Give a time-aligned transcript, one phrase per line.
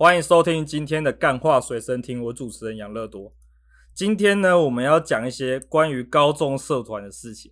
[0.00, 3.32] 欢迎收听今天的干话随身听，我主持人杨乐多。
[3.92, 7.50] 今天呢，我们要讲一些关于高中社团的事情。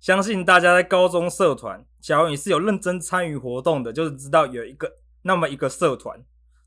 [0.00, 4.90] 相信大家在高中社团，假如你是有认真参与活动的，就是知道有一个
[5.22, 6.20] 那么一个社团，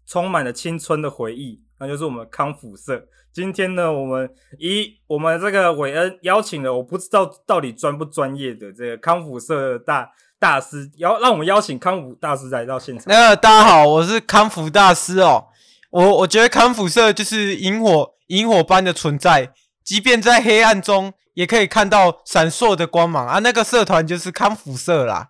[0.05, 3.05] 充满了青春的回忆，那就是我们康复社。
[3.33, 10.09] 今天呢，我们以我们这个韦恩邀请了，我不知道到底专不专业的这个康复社的大
[10.39, 13.05] 大师，邀让我们邀请康复大师来到现场。
[13.07, 15.47] 那大家好，我是康复大师哦。
[15.89, 18.13] 我我觉得康复社就是萤火。
[18.27, 19.53] 萤火般的存在，
[19.85, 23.39] 即便在黑暗中，也可以看到闪烁的光芒啊！
[23.39, 25.29] 那个社团就是康复社啦。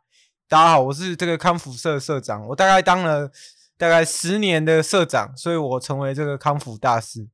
[0.50, 3.30] 大家好，我是这个康复社社长，我大概当了
[3.78, 7.28] 大概十年的社长，所以我成为这个康复大师。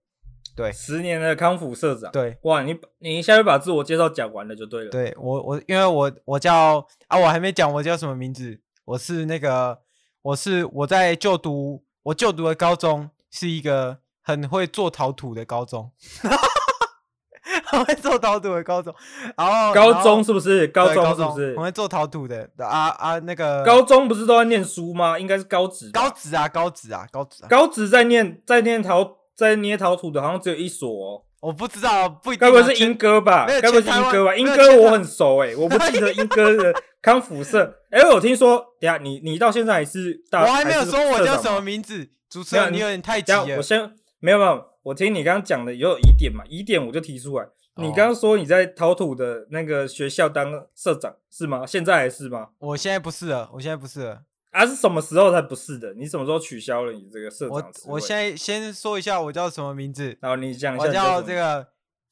[0.56, 2.12] 对，十年的康复社长。
[2.12, 4.90] 对，哇，你你一下就把自我介绍讲完了就对了。
[4.90, 9.80] 对我我因为我我叫啊，我还没讲我叫什么名字，我是那个
[10.22, 14.00] 我是我在就读我就读的高中是一个。
[14.26, 15.92] 很会做陶土的高中，
[17.66, 18.96] 很会做陶土的高中，
[19.36, 20.66] 然后高中是不是？
[20.70, 21.54] 高中是不是？
[21.58, 25.20] 我会做陶土的啊啊，那个高中不是都在念书吗？
[25.20, 29.04] 应该是高职，高职啊，高职啊，高职啊，高职在念在念陶
[29.36, 31.24] 在捏陶土的，好像只有一所哦。
[31.42, 32.40] 我不知道，不一定。
[32.40, 33.46] 该不会是英哥吧？
[33.48, 34.36] 该不会是英歌吧？
[34.36, 37.80] 英哥我很熟诶， 我不记得英哥的康复社。
[37.90, 43.58] 哎，我听说，等下你你到现在还是大，我还没有说我叫什么名字，主持人你有点太急了。
[43.58, 43.94] 我先。
[44.20, 47.46] 没有没有，我听你刚刚讲的也有疑点嘛，疑点我就提出来。
[47.76, 51.66] 你刚刚说你在陶土的那个学校当社长是吗？
[51.66, 52.48] 现在还是吗？
[52.60, 54.22] 我现在不是了，我现在不是了。
[54.54, 55.94] 啊，是什么时候才不是的？
[55.96, 57.58] 你什么时候取消了你这个社长？
[57.58, 60.16] 我我现在先说一下我叫什么名字。
[60.22, 60.86] 然后你讲一下。
[60.86, 61.68] 我叫这个，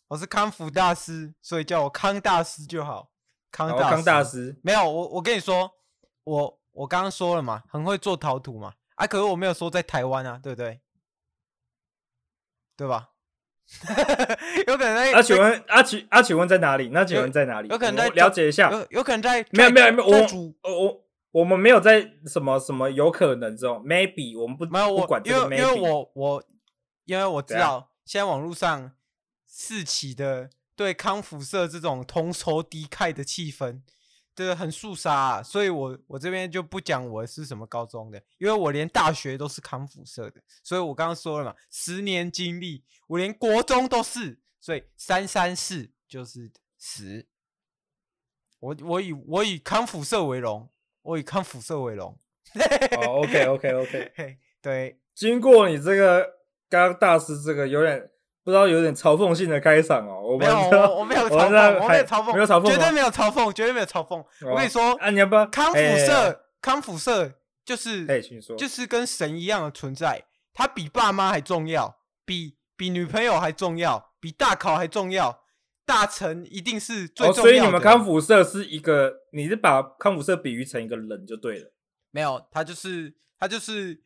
[0.08, 3.12] 我是康福大师，所以叫我康大师就好。
[3.52, 4.58] 康大师，康大师。
[4.64, 5.72] 没有，我我跟你说，
[6.24, 8.74] 我我刚刚说了嘛，很会做陶土嘛。
[8.96, 10.82] 啊，可是我没有说在台湾啊，对不对？
[12.76, 13.10] 对吧？
[14.68, 15.14] 有可能在。
[15.14, 16.90] 啊，请问阿请阿请问在哪里？
[16.90, 17.68] 那请问在哪里？
[17.70, 18.72] 有可能在了解一下。
[18.72, 19.46] 有有可能在。
[19.52, 20.18] 没有没有没有，我
[20.64, 21.04] 我我
[21.46, 25.58] 们没有在什么什么有可能这种 maybe 我们不没有我不管这个 maybe。
[25.58, 26.44] 因为我我
[27.06, 28.92] 因为我知道现在网络上
[29.46, 33.82] 四起的对康复社这种同仇敌忾的气氛。
[34.34, 46.50] 对，很肃杀啊，所以我我这边就不讲我是什么高中的，因为我连大学都是康复社的，所以我刚刚说了嘛，十年经历，我连国中都是，所以三三四就是
[46.80, 47.28] 十。
[48.60, 50.70] 我我以我以康复社为荣，
[51.02, 52.18] 我以康辅社为荣。
[52.98, 56.22] 哦，OK OK OK，对，经过你这个
[56.70, 58.10] 刚刚大师这个有点。
[58.44, 64.26] 不知道有点嘲讽性的开场哦，我没有，我我没有嘲讽，我没有嘲讽，没有嘲讽，绝对没有嘲讽，绝对没有嘲讽。
[64.50, 66.42] 我跟你说，啊，你要不要康辅社？
[66.60, 67.32] 康辅社
[67.64, 70.24] 就是，哎，请说，就是跟神一样的存在，
[70.56, 75.41] 他比爸妈还重要，比比女朋友还重要，比大考还重要。
[75.92, 77.42] 大成一定是最重要的。
[77.42, 81.74] 所以你们康复社是一个，你是把康复社比喻成一个人就对了。
[82.12, 84.02] 没有，他就是他就是，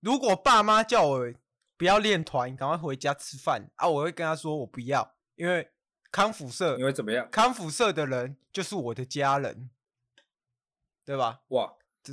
[0.00, 1.32] 如果爸妈叫我。
[1.78, 3.86] 不要练团，赶快回家吃饭啊！
[3.86, 5.70] 我会跟他说我不要，因为
[6.10, 7.28] 康复社，你会怎么样？
[7.30, 9.70] 康复社的人就是我的家人，
[11.06, 11.42] 对吧？
[11.50, 11.72] 哇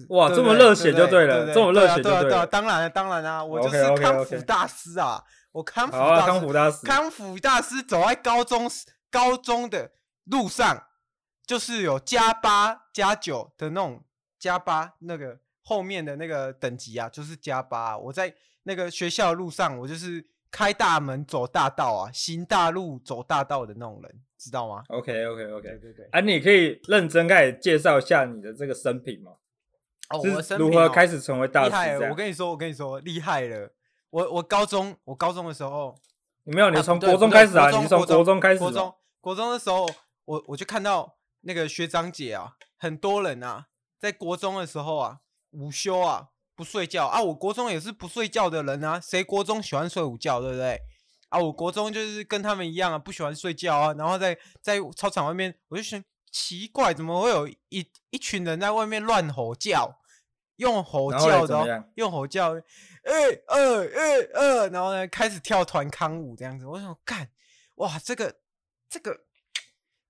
[0.10, 2.24] 哇，这么热血就对了，这么热血就对了。
[2.26, 5.24] 对啊，当然了，当然啦，我就是康复大师啊！
[5.52, 5.88] 我康
[6.40, 8.70] 复大师，康复大师走在高中
[9.10, 9.92] 高中的
[10.26, 10.88] 路上，
[11.46, 14.04] 就是有加八加九的那种
[14.40, 17.98] 加八那个后面的那个等级啊，就是加八。
[17.98, 18.36] 我在。
[18.68, 26.10] 那个学校的路上，我就是开大门走大道啊，行大路走大道的那种人，知道吗？OK OK OK，对对对。
[26.12, 29.34] 啊，你可以认真开始介绍一下你的这个生平吗？
[30.10, 31.70] 哦，我是如何开始成为大师？
[31.70, 32.10] 厉害了！
[32.10, 33.72] 我跟你说，我跟你说，厉害了！
[34.10, 35.96] 我我高中，我高中的时候，
[36.46, 37.70] 你没有，你从国中开始啊？
[37.70, 38.60] 你从国中开始？
[38.60, 39.86] 国中国中的时候，
[40.26, 43.68] 我我就看到那个学长姐啊，很多人啊，
[44.00, 45.20] 在国中的时候啊，
[45.52, 46.30] 午休啊。
[46.58, 47.22] 不睡觉啊！
[47.22, 50.80] 我国中也是不睡觉的人啊，谁国中喜欢睡午觉，对不对？
[51.28, 53.94] 啊，我国中就是跟他们一样啊，不喜欢睡觉啊。
[53.98, 56.02] 然后在在操场外面，我就想
[56.32, 60.00] 奇怪，怎么会有一一群人在外面乱吼叫？
[60.58, 63.14] 用吼叫的、哦，用吼叫，哎
[63.48, 66.66] 二哎二，然后呢开始跳团康舞这样子。
[66.66, 67.30] 我想干，
[67.76, 68.36] 哇，这个
[68.90, 69.20] 这个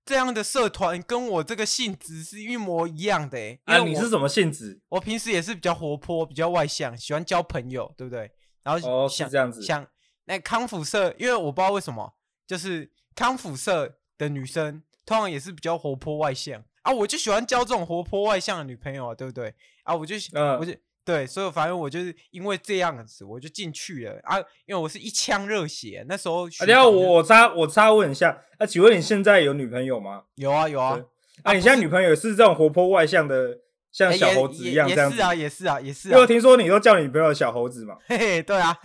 [0.04, 3.58] 这样的社团跟我这个性质是一模一样的哎。
[3.64, 4.80] 啊，你是什么性质？
[4.88, 8.30] 我平时也是比较活泼，比较外向，喜欢交朋友，对不对？
[8.62, 9.60] 然后哦，是这样子。
[9.62, 9.86] 想
[10.26, 12.14] 那康复社，因为我不知道为什么，
[12.46, 16.64] 就是康复社的女生通常也是比较活泼外向。
[16.86, 19.52] 啊，我就喜欢交这种活泼外向的女朋友啊，对不对？
[19.82, 20.72] 啊，我就，嗯、我就
[21.04, 24.38] 对，所以反正我就是因为这样子，我就进去了啊。
[24.66, 26.48] 因为我是一腔热血，那时候。
[26.60, 30.22] 等下我我插我插问一下，啊，请问你现在有女朋友吗？
[30.36, 30.96] 有啊有啊。
[31.42, 33.58] 啊，你现在女朋友是这种活泼外向的，
[33.90, 35.16] 像小猴子一样这样子？
[35.16, 36.14] 也是啊，也是啊，也是啊。
[36.14, 37.96] 因为听说你都叫女朋友小猴子嘛？
[38.06, 38.78] 嘿嘿，对啊。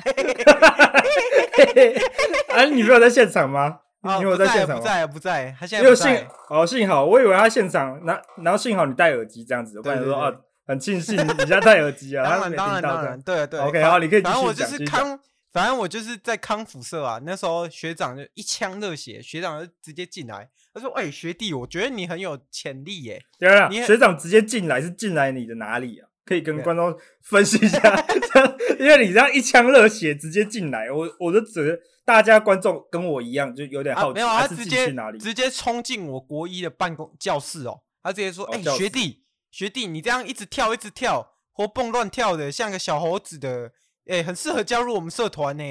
[2.50, 3.82] 啊，你女朋友在现场吗？
[4.20, 6.18] 因为我在现场，不在不在，他现在不在。
[6.18, 10.32] 幸哦，幸好我以为他现场，然然后幸好你戴耳机这样子，我跟你说啊，
[10.66, 12.24] 很庆幸你现在戴耳机啊。
[12.28, 13.60] 当然当然当然，对对。
[13.60, 14.42] OK，好，你可以继续讲。
[14.42, 15.20] 反正我就是康，
[15.54, 17.20] 反正我就是在康复社啊。
[17.24, 26.08] 那时候学长就一腔热血，学长就直接进来，他说：“哎，学弟，我觉得你很有潜力耶。”对啊，学长直接进来是进来你的哪里啊？
[26.32, 28.06] 可以跟观众分析一下，
[28.80, 31.78] 因为你这样一腔热血直接进来，我我就觉得。
[32.04, 35.20] 大家观众跟我一样，就有点好奇，啊、没有他直接去哪里？
[35.20, 37.80] 直接冲进我国一的办公教室哦。
[38.02, 43.72] 他直接说：“哎、哦欸，学弟，学弟，你这样一直跳，一直跳，活蹦乱跳的，像个小猴子的，
[44.08, 45.64] 哎、欸，很适合加入我们社团呢。”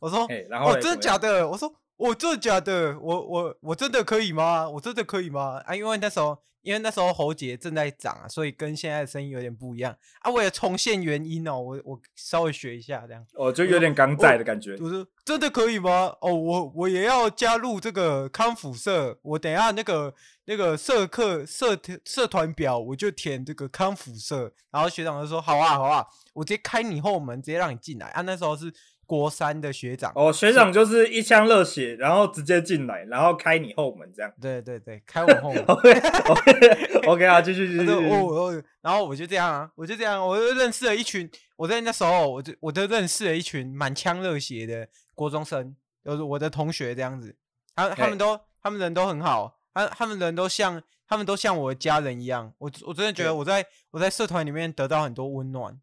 [0.00, 2.98] 我说：“欸、然后哦，真的假的？”我说：“我真的假的？
[2.98, 4.68] 我我我真的可以吗？
[4.68, 6.38] 我真的可以吗？”啊，因为那时候。
[6.66, 10.32] 因为那时候喉结正在长啊，所以跟现在的声音有点不一样啊。
[10.32, 13.24] 为了重现原音哦，我我稍微学一下这样。
[13.34, 14.72] 哦，就有点港仔的感觉。
[14.80, 16.12] 我说真的可以吗？
[16.20, 19.16] 哦，我我也要加入这个康复社。
[19.22, 20.12] 我等一下那个
[20.46, 24.52] 那个社课社社团表，我就填这个康复社。
[24.72, 26.04] 然后学长就说：好啊，好啊，
[26.34, 28.22] 我直接开你后门，直接让你进来啊。
[28.22, 28.74] 那时候是。
[29.06, 34.32] 国三的学长哦，学长就是一腔热血，然后直接进来，然后开你后门这样。
[34.40, 35.64] 对对对，开我后门。
[35.64, 37.90] OK OK 啊，继续继续。
[37.90, 41.30] 哦哦， 然后我就这样啊，我就这样，我就认识了一群。
[41.56, 45.74] 我在那时候，我就我就认识了一群满腔热血的国中生，
[46.04, 47.34] 就是我的同学这样子。
[47.74, 52.52] 他他们都他们人都很好，他他们人都像他们都像我的家人一样。
[52.58, 55.78] 我我真的觉得我在我在社团里面得到很多温暖。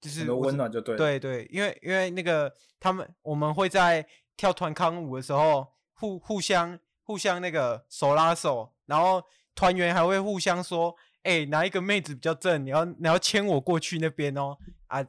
[0.00, 4.06] 就是温暖就对，对对，因为因为那个他们我们会在
[4.36, 9.22] 跳团康舞的时候互互相互相那个手拉手，然后
[9.54, 14.56] 团员还会互相说，哎、欸，哪一个妹子比较正，你要你要牵我过去那边哦
[14.86, 15.04] 啊，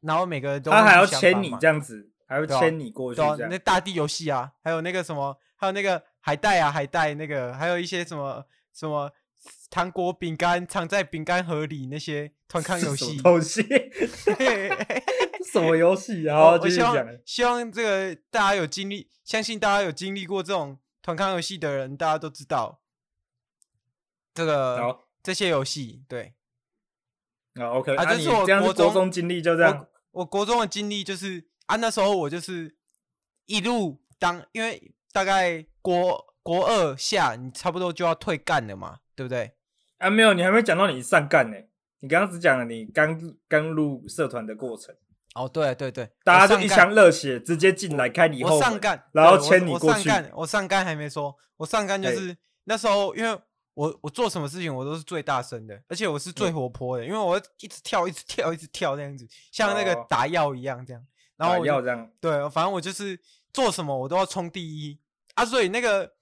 [0.00, 9.10] 然后每个人都他还要牵你这样子，还要牵你过去这样，对啊，那大地游戏啊，还有那个什么，还有那个海带啊海带那个，还有一些什么什么。
[9.70, 13.62] 糖果、饼干藏在饼干盒里，那些团康游戏， 游戏，
[15.50, 16.50] 什么游戏啊？
[16.52, 22.82] 我希望希望这个大家有经历，相信大家有经历过这种团康游戏的人，大家都知道
[24.34, 26.04] 这个这些游戏。
[26.08, 26.34] 对，
[27.54, 29.88] 啊，OK，啊，这是我国中经历，就这样。
[30.12, 32.76] 我，我国中的经历就是啊，那时候我就是
[33.46, 39.52] 一路当，因为大概国国二下，你差不多就要退干了嘛，对不对？
[39.98, 41.56] 啊，没有，你还没讲到你上干呢。
[42.00, 44.94] 你刚刚只讲了你刚刚入社团的过程。
[45.34, 49.86] 哦，对对对，大家就一腔热血，直接进来开你后门，我上干，然后牵你过去。
[49.86, 53.38] 我上干，我上干还没说，我上干就是、欸、那时候，因为
[53.74, 61.00] 我我做什么事情我都是最大声的，而且我是最活泼的，嗯、因为我一直跳，一直跳，一直跳这样子，像那个打药一样这样。
[61.00, 62.10] 哦、然后我打药这样。
[62.20, 63.18] 对，反正我就是
[63.52, 64.98] 做什么我都要冲第一
[65.34, 66.12] 啊，所以那个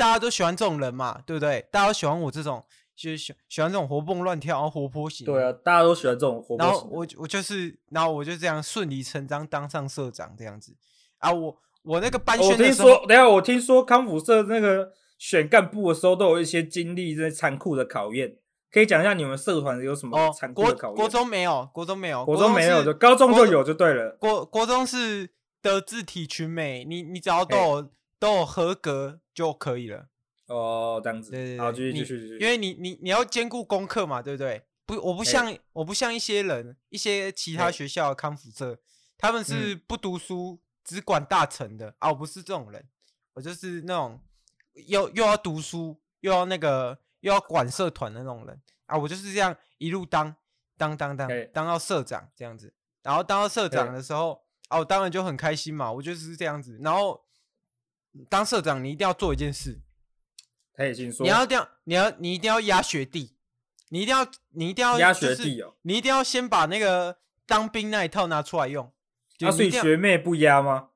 [0.00, 1.68] 大家都喜欢这种人嘛，对不对？
[1.70, 2.64] 大家都喜欢我这种。
[2.96, 5.24] 就喜喜欢这种活蹦乱跳，然后活泼型。
[5.24, 6.66] 对啊，大家都喜欢这种活泼型。
[6.66, 10.76] 然后我我就是，然后我就这样顺理成章当上社长这样子
[11.16, 11.32] 啊。
[11.32, 18.36] 我我那个班选的时候，我听说，等下我听说康复社那个选干部的时候，都有一些经历这些残酷的考验。
[18.70, 20.92] 可以讲一下你们社团有什么残酷的考验？
[20.92, 24.10] 哦，国国中没有，国中没有，国中没有，就高中就有就对了。
[24.20, 25.30] 国国中是
[25.62, 27.88] 德智体群美，你你只要都有、欸、
[28.20, 30.06] 都有合格就可以了。
[30.46, 34.62] 哦，这样子，对对对，好，继续继续继续，因为你你你要兼顾功课嘛，对不对？
[34.84, 38.78] 不，我不像、欸、我不像一些人，一些其他学校的康复社，欸、
[39.16, 42.08] 他们是不读书，嗯、只管大成的啊。
[42.10, 42.84] 我不是这种人，
[43.34, 44.20] 我就是那种
[44.88, 48.98] 又又要读书，又要那个又要管社团的那种人啊。
[48.98, 50.34] 我就是这样一路当
[50.76, 52.74] 当当当、欸、当到社长这样子，
[53.04, 54.32] 然后当到社长的时候，
[54.70, 55.92] 欸、啊，我当然就很开心嘛。
[55.92, 57.24] 我就是这样子，然后
[58.28, 59.80] 当社长，你一定要做一件事。
[60.74, 63.36] 他已经说，你要这样，你要你一定要压学弟，
[63.90, 68.92] 你一定要，你一定要压学弟哦，你一定要先把那个当兵那一套拿出来用。
[69.40, 70.90] 啊，所以学妹不压吗？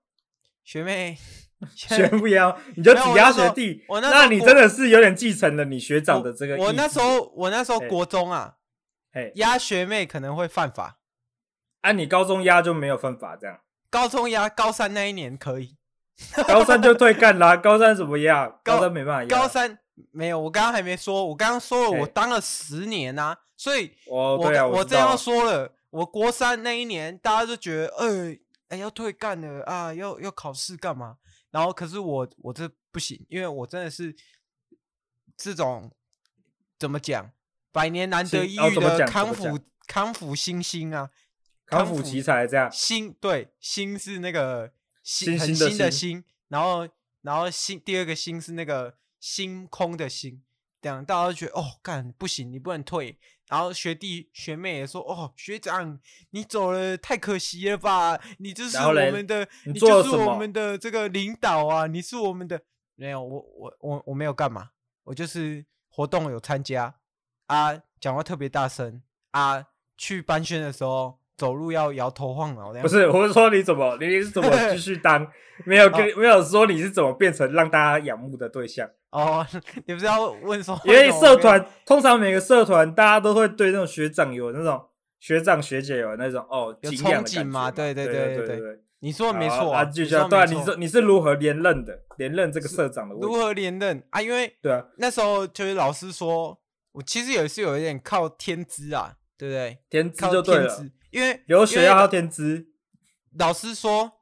[0.65, 1.19] 学妹，
[1.75, 3.85] 学妹不压，你就只压学弟。
[3.89, 6.57] 我那，那你真的是有点继承了你学长的这个。
[6.57, 8.57] 我那时候，我那时候国中啊，
[9.13, 10.99] 哎，压学妹可能会犯法。
[11.83, 13.61] 啊，你高中压就没有犯法这样？
[13.91, 15.77] 高中压，高三那一年可以。
[16.47, 18.61] 高三就退干啦， 高三怎么样？
[18.63, 19.37] 高三没办法。
[19.37, 19.79] 高三
[20.13, 31.17] 没有，我刚刚还没说，我刚刚说了，我当了十年啊，所以我我我我这样说了，我国三那一年大家就觉得，哎哎要退干了啊，要要考试干嘛？
[31.51, 34.15] 然后可是我我这不行，因为我真的是
[35.37, 35.91] 这种
[36.79, 37.31] 怎么讲，
[37.73, 41.11] 百年难得一遇的康复康复新星啊，
[41.67, 44.73] 康复奇才这样，星对星是那个。
[45.05, 46.89] 新很新的新，然后
[47.21, 50.43] 然后新第二个新是那个星空的星，
[50.81, 53.19] 这样大家都觉得哦，干不行，你不能退。
[53.49, 62.63] 然后学弟学妹也说哦，学长你走了太可惜了吧，你就是我们的，你就是我们的这个领导啊，你是我们的。
[62.97, 64.71] 没有，我我我我没有干嘛，
[65.03, 66.95] 我就是活动有参加
[67.47, 69.67] 啊，讲话特别大声啊，
[69.99, 71.21] 去班宣的时候。
[71.37, 73.09] 走路要摇头晃脑的，不是？
[73.09, 75.27] 我是说你怎么，你是怎么继续当？
[75.65, 79.47] 没有跟、哦、没有说你是怎么变成让大家仰慕的对象哦？
[79.87, 80.77] 你不是要问说？
[80.85, 84.85] 因为社团通常每个社团大家都会对那种学长有那种
[85.21, 87.71] 学长学姐有那种哦有憧憬嘛？
[87.71, 92.01] 对对对对对对，你说的没错啊，继续对啊，你说你是如何连任的？
[92.17, 93.15] 连任这个社长的？
[93.15, 94.21] 如何连任啊？
[94.21, 96.59] 因为对啊，那时候就是老师说，
[96.91, 99.79] 我其实也是有一点靠天资啊，对不对？
[99.89, 100.85] 天资就对了。
[101.15, 102.67] 因为留学要天资，
[103.39, 104.15] 老师说，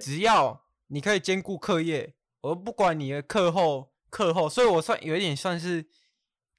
[0.00, 5.86] 只要你可以兼顾课业，我不管你的课后课后，所以我算有一点算是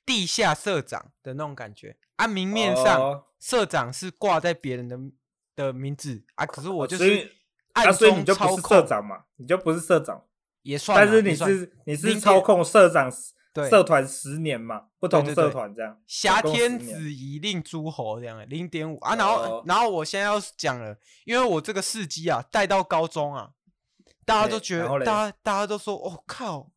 [0.05, 1.95] 地下社长的那种感觉。
[2.17, 4.99] 啊明面上，社长是挂在别人的
[5.55, 7.31] 的名字啊，可是我就是
[7.71, 10.25] 暗中操控，所以你就不是社长嘛，你就不是社长，
[10.63, 13.09] 也算，但是你是你是操控社长。
[13.69, 15.99] 社团十年嘛，不同社团这样。
[16.05, 19.15] 挟天子以令诸侯这样，零点五啊。
[19.15, 23.51] 然后，然后我现在要讲了，因为我这个事迹啊，带到高中啊，
[24.25, 26.71] 大家都觉得，大家大家都说，哦靠，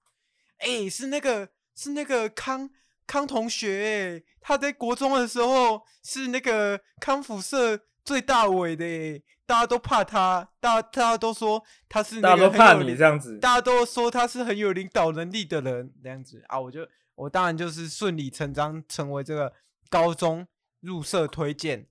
[0.59, 2.71] 哎、欸，是那个是那个康
[3.07, 9.23] 康同学，哎，他在国中的时候是那个康复社最大尾的。
[9.45, 19.53] 大家都怕他，大家大家都说他是那个，大家都怕你这样子，大家都说他是很有领导能力的人，这样子啊，我就我当然就是顺理成章成为这个
[19.91, 20.47] 高中
[20.81, 21.87] 入社推荐。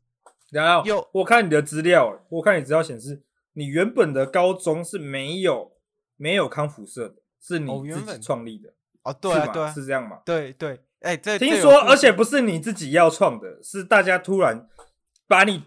[0.50, 3.22] 然后又我看你的资料，我看你资料显示，
[3.54, 5.74] 你原本的高中是没有
[6.16, 10.22] 没有康复社的，是你自己创立的哦，对啊，对啊，是这样吗？
[10.26, 14.68] 对对，哎，这听说，而且不是你自己要创的，是大家突然
[15.28, 15.66] 把你。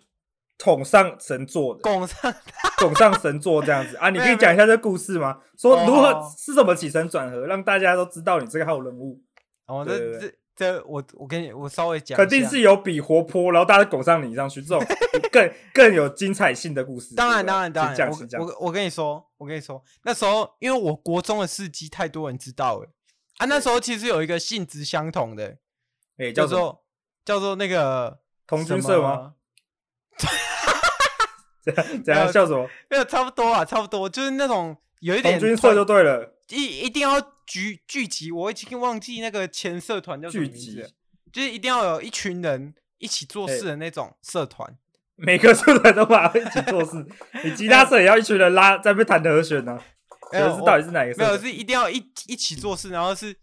[0.64, 2.34] 捅上神座的，拱上
[2.78, 4.08] 拱上神座这样子啊！
[4.10, 5.38] 你可以讲一下这故事吗？
[5.58, 9.20] 说如何是怎么起承转合，让大家都知道你这个号人物。
[9.66, 14.82] 哦，这这这，我我跟你我稍微讲，肯定是有比活泼，然后大家拱上你上去，这种
[15.30, 17.14] 更更有精彩性的故事。
[17.14, 22.88] 当然当然当然，我我我跟你说，我跟你说，那时候因为我国中的事迹太多人知道了
[23.36, 25.58] 啊，那时候其实有一个性质相同的，
[26.16, 26.84] 哎，叫做
[27.22, 29.33] 叫做那个同军社吗？
[32.04, 32.68] 这样笑什么？
[32.90, 38.30] 没有，差不多啊，差不多，就是那种有一点军社就对了，一一定要聚聚集。
[38.30, 40.92] 我已经忘记那个前社团叫什么名字，
[41.32, 44.76] 就是一定要有一群人一起做事的那种社团。
[45.16, 47.06] 每个社团都把一起做事，
[47.44, 49.80] 你吉他社也要一群人拉在那边弹和弦呢？
[50.30, 51.20] 可是到底是哪一个社？
[51.22, 53.34] 没有，是一定要一一起做事，然后是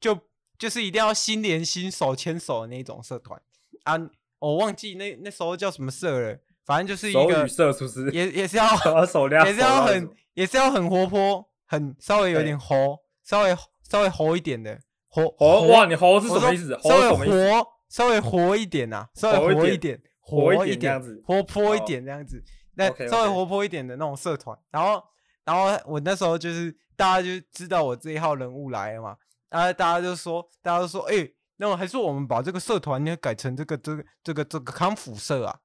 [0.00, 0.18] 就
[0.58, 3.40] 就是一定要心连心、手牵手的那种社团
[3.84, 3.96] 啊。
[4.40, 6.36] 我忘记那那时候叫什么社了。
[6.66, 8.10] 反正就是一个手语社，是不是？
[8.12, 13.56] 也 也是要手量，也是要很，也是要很活泼，很稍微有点活，稍微
[13.88, 14.78] 稍微活一点的
[15.08, 15.86] 活活哇！
[15.86, 16.78] 你活是什么意思？
[16.84, 22.40] 稍微活，稍微活一点呐，稍微活一点，活一点，活泼一点这样子。
[22.74, 25.02] 那稍微活泼一点的那种社团，然后
[25.44, 29.16] 然后我那时候就是大家就知道我这一号人物来了嘛，
[29.48, 31.28] 然后，大家就说，大家就说，哎，
[31.60, 35.60] 那么还是我们把这个社团呢改成这个这个这个这个康复社啊。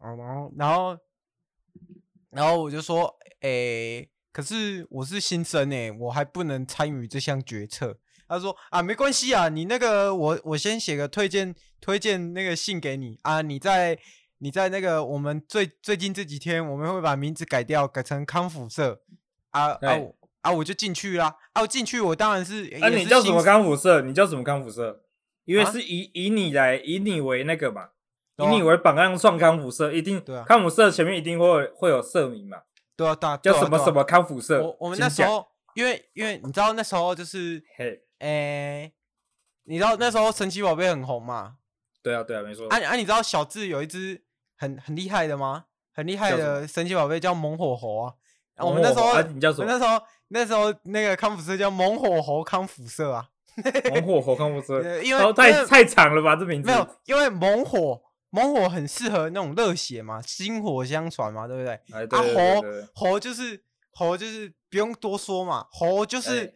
[0.00, 0.98] 然后，然后，
[2.30, 7.98] 然后我就说，诶，可是我是新生诶，我还不能参与这项决策。
[8.26, 13.98] 他说啊，没关系啊，你那个我我先写个推荐推荐那个信给你啊，你在
[14.38, 19.02] 你在那个我们最最近这几天我们会把名字改掉，改成康复社
[19.50, 20.00] 啊啊
[20.40, 21.36] 啊，我就进去啦。
[21.52, 24.00] 啊，我进去我当然是，啊，你叫什么康复社？
[24.00, 25.02] 你叫什么康复社？
[25.46, 27.88] 因为是以以你来以你为那个嘛，
[28.36, 32.58] 啊以你为榜样创康复社，一定对啊康复社前面一定会会有社名嘛，
[32.94, 34.62] 对啊，大叫什么什么康复社。
[34.62, 38.92] 我我们那时，候，因为因为你知道那时候就是，嘿，诶，
[39.64, 41.56] 你知道那时候神奇宝贝很红嘛？
[42.02, 42.68] 对啊对啊，没错。
[42.68, 44.22] 啊啊，你知道小智有一只
[44.56, 45.64] 很很厉害的吗？
[45.92, 48.14] 很厉害的神奇宝贝叫猛火猴啊。
[48.56, 53.28] 啊我猛们那时候，你叫什么那时候那时候那个康复社叫猛火猴康复社啊。
[53.90, 56.36] 猛火猴康辅社，呃因为哦太太长了吧？
[56.36, 61.72] 这名字没有，因为猛火猛火很适合那种热血嘛，薪火相传嘛，对不对？
[61.92, 62.60] 哎，对啊，
[62.94, 66.52] 猴，猴就是猴就是不用多说嘛，猴就是、哎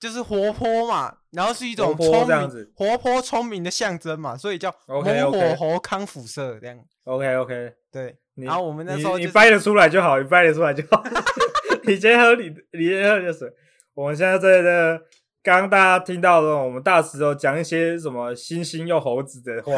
[0.00, 6.78] 就是活泼嘛，然后是一种聪明这样子活泼聪明的象征嘛，所以叫猛火猴康辅社这样。
[7.04, 11.02] OK OK，对，然后我们那时候就是你掰得出来就好，你掰得出来就好。
[11.84, 13.50] 你先喝你你先喝你的水。
[13.94, 15.02] 我们现在在这
[15.44, 19.72] 刚刚大家听到的，我们大石头讲一些什么猩猩又猴子的话，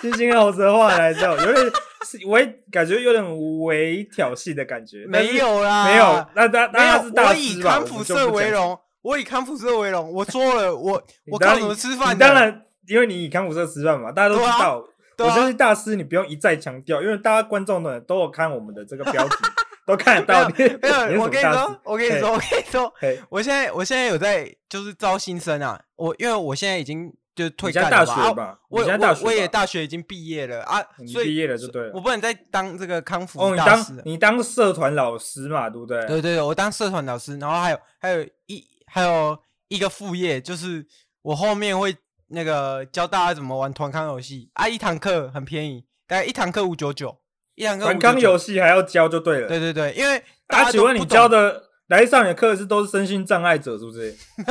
[0.00, 1.72] 猩猩又猴子的话来之后，有点
[2.04, 5.04] 是微感觉有点微挑衅的感觉。
[5.08, 7.10] 没有啦，没有，那那那他是。
[7.10, 7.60] 大我以？
[7.60, 10.12] 康普社为荣，我以康普社为荣。
[10.12, 14.84] 我说了，我我靠你当然什么吃饭当然，因为你以康普社吃饭嘛，大家都知道。
[15.16, 19.34] 对啊我相信大师，你不用一再强调，因为大家观众呢都有看我们的这个标题，
[19.86, 20.54] 都看得到你。
[20.82, 22.92] 没有， 你是我跟你说我跟你说，我跟你说，
[23.28, 28.58] 我现在我现在有在就是招新生啊，我因为我现在已经就是退大学吧？
[28.70, 30.80] 你我我我也大学已经毕业了啊，
[31.12, 34.02] 所以你毕业了就对了我不能再当这个康哦，辅你大师了。
[34.02, 35.98] 当你当社团老师嘛，对不对？
[36.06, 39.36] 对对对，我当社团老师，然后还有还有一还有
[39.68, 40.86] 一个副业，就是
[41.22, 41.96] 我后面会
[42.28, 47.18] 那个教大家怎么玩团康游戏啊，一堂课很便宜，大概一堂课五九九，
[47.54, 48.60] 一堂课团康游戏。
[48.60, 49.48] 还要教就对了。
[49.48, 54.14] 对对对，因为大啊，家请问你教的来上你的课是都是身心障碍者，是不是？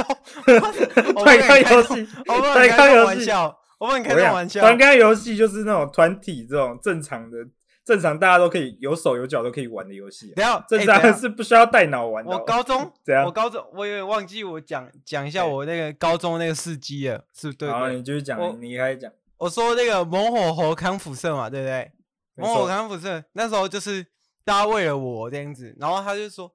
[1.08, 4.62] 我不团康能开游戏，我不能团开这种康游戏，玩笑，我跟你讲这种玩笑。
[4.62, 7.38] 团康游戏就是那种团体这种正常的、
[7.84, 10.64] 正常大家都可以有手有脚都可以玩的游戏啊。
[10.70, 12.38] 等一下，正常是不需要带脑玩的哦。
[12.40, 17.96] 我高中怎样我高中我有点忘记我讲讲一下欸我那个高中那个事迹了，是不是对好，对？
[17.96, 19.12] 你继续讲，你你开始讲。
[19.38, 21.92] 我说那个猛火猴康复社嘛，对不对？
[22.36, 24.04] 没错猛火康辅社那时候就是
[24.44, 26.54] 大家为了我这样子，然后他就说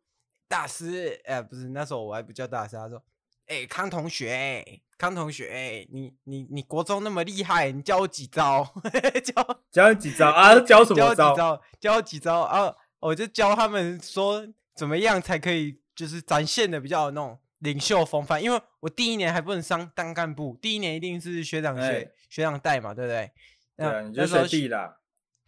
[0.49, 3.03] 大师，哎、不是那时候我还不叫大师，他说，
[3.47, 8.67] 哎、康同学，康同学，你你你国中那么厉害，你教我几招，
[9.25, 10.59] 教教你几招啊？
[10.61, 11.15] 教什么招？
[11.15, 11.63] 教我几招？
[11.81, 12.75] 教我几招啊？
[13.01, 18.43] 我就教他们说怎么样才可以，就是展现的比较有那种领袖风范。
[18.43, 23.33] 因为我第一年还不能上当干部，第一年一定是学长学、哎学长带嘛，对不对？
[23.77, 24.99] 对啊，你就学弟啦。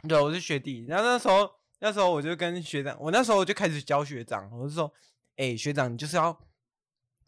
[0.08, 0.84] 对，我是学弟。
[0.88, 4.92] 然后那时候，那时候我就跟学长，我那时候我就开始教学长，我就说
[5.36, 6.38] ：“哎、学长，你就是要，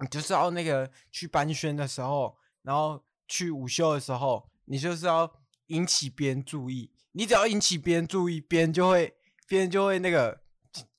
[0.00, 5.30] 你就是要那个去班宣的时候，然后去午休的时候，你就是要
[5.66, 6.90] 引起别人注意。
[7.12, 9.14] 你只要引起别人注意，别人就会，
[9.46, 10.41] 别人就会那个，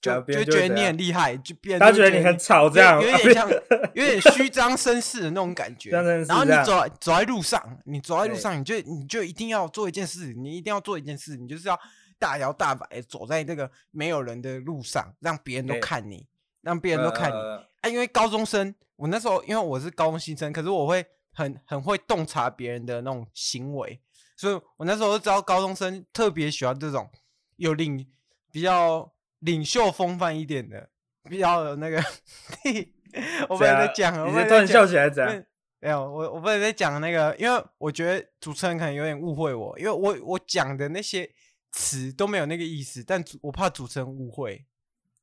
[0.01, 5.89] 就就觉得你很厉害，就变他就觉得你很吵这样，有有 点像，有点虚张声势的那种感觉。
[5.91, 11.79] 然后你走走在路上，你走在路上，你就你就一定要做一件事，你一定要做一件事，你就是要
[12.19, 16.27] 大摇大摆地走在这个没有人的路上，让别人都看你，
[16.61, 17.35] 让别人都看你。
[17.35, 23.99] 呃啊，因为高中生，我那时候因为我是高中新生，可是我会很很会洞察别人的那种行为，
[24.35, 27.09] 所以我那时候就知道高中生特别喜欢这种
[27.55, 28.05] 有领
[28.51, 29.11] 比较
[29.43, 30.89] 领袖风范一点的，
[31.29, 32.01] 比较有那个。
[33.47, 35.43] 我不能再讲了，我突然笑起来怎不样？
[35.79, 41.29] 没有，我我不能再讲那个，因为我觉得主持人可能有点误会我，因为我我讲的那些
[41.71, 44.65] 词都没有那个意思，但主我怕主持人误会。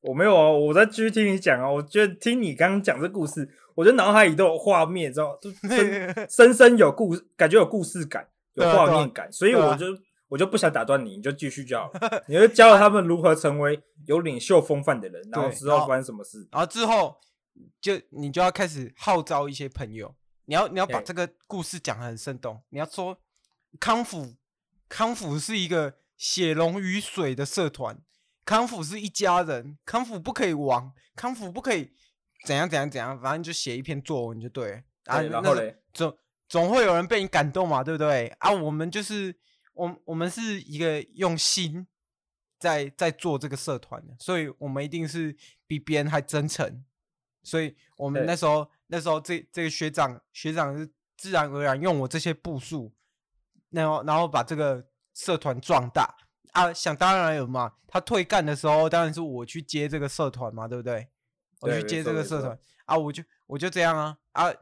[0.01, 1.69] 我没有啊，我在继续听你讲啊。
[1.69, 9.87] 我觉得听你刚刚讲这故事，我觉得脑海里都有画面，知道就深 深深有故事，感觉有故事感，有画面感，所以我就
[10.31, 11.91] 我就不想打断你，你就继续教。
[12.25, 16.47] 你就教了他们如何成为有领袖风范的人， 然后之后发生什么事？
[16.49, 17.19] 然后之后
[17.81, 20.15] 就你就要开始号召一些朋友，
[20.45, 23.17] 你要你要把嘿这个故事讲得很生动，你要说
[23.77, 24.35] 康复
[24.87, 27.99] 康复是一个血浓于水的社团，
[28.45, 31.91] 康复是一家人，康复不可以亡，康复不可以
[32.45, 35.21] 怎样怎样怎样，反正就写一篇作文就对了啊。
[35.23, 36.17] 然后嘞，总
[36.47, 38.49] 总会有人被你感动嘛，对不对啊？
[38.49, 39.35] 我们就是
[39.73, 41.87] 我我们是一个用心
[42.59, 46.83] 在在做这个社团的，所以我们一定是比别人还真诚。
[47.43, 52.93] 所以我们那时候那时候这这个学长学长是自然而然用我这些步数，
[53.69, 56.15] 然后然后把这个社团壮大
[56.51, 56.71] 啊。
[56.71, 61.07] 想当然有嘛，他退干的时候，当然是我去接这个社团嘛，对不对？
[61.61, 64.53] 我去接这个社团啊，我就我就这样啊啊。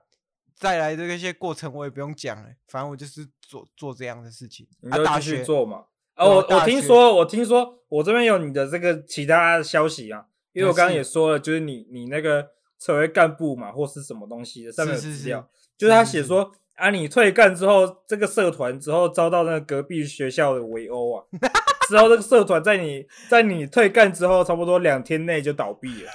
[0.59, 4.67] 再来的这些过程我也不用讲了，反正我就是做做这样的事情。
[4.81, 5.85] 你就继续做嘛。
[6.15, 12.45] 啊，我我听说，我听说，我这边有你的这个其他的消息啊，因为我刚刚也说了，就是你你那个
[12.77, 21.23] 成为干部嘛，或是什么东西的上面有资料，就是他写说啊，你退干之后，这个社团之后遭到那个隔壁学校的围殴啊，
[21.87, 26.11] 之后这个社团在你在你退干之后，差不多两天内就倒闭了。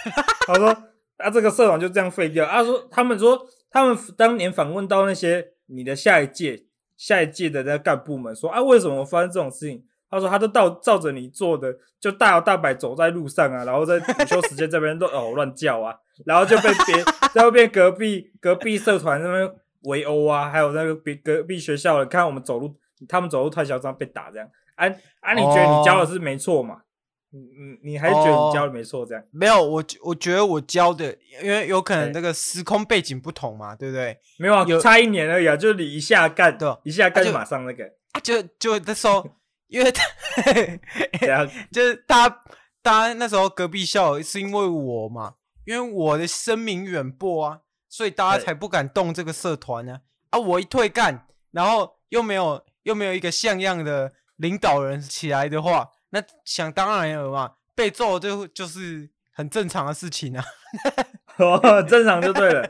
[0.47, 0.69] 他说
[1.17, 2.45] 啊，这个社团就这样废掉。
[2.45, 9.83] 他说他们说他们当年访问到那些你的下一届下一届的那干部们说啊，为什么发生这种事情？
[10.09, 15.93] 他说：“他都照照着你做的，就大摇大摆走在路上啊，然后在午休时间这边乱 哦乱叫啊，
[16.25, 19.51] 然后就被别 在后边隔壁隔壁社团那边
[19.83, 22.73] 围殴啊，还有那个别隔壁学校的，看我们走路，
[23.09, 24.49] 他们走路太嚣张被打这样。
[24.77, 24.87] 啊
[25.19, 26.83] 啊，你觉得你教的是没错嘛？
[27.35, 29.25] 你你你还是觉得你教的没错这样？
[29.33, 34.16] 没有，我我觉得我教的，因为有可能那个时空背景不同嘛，对不对？
[34.38, 39.29] 没有啊，有差一年而已啊，就是你一下干，对，一下干就马上那个，啊就就那时候。
[39.66, 40.05] ”因为他
[41.73, 42.40] 就是大家，
[42.81, 50.03] 大家那时候隔壁校是因为我嘛，因为我的声名远播啊，所以大家才不敢动这个社团呢。
[50.31, 60.44] 啊，我一退干，然后又没有又没有一个像样的领导人起来的话，那想当然了嘛，被揍就就是很正常的事情啊。
[61.38, 62.64] 哦，正常就对了。